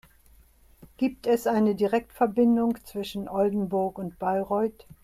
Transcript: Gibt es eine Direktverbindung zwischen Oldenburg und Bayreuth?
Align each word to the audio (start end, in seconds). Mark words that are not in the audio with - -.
Gibt 0.97 1.27
es 1.27 1.45
eine 1.45 1.75
Direktverbindung 1.75 2.75
zwischen 2.87 3.29
Oldenburg 3.29 3.99
und 3.99 4.17
Bayreuth? 4.17 4.83